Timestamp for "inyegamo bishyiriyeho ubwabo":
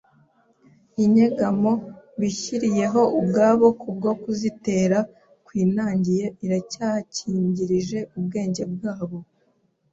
1.03-3.67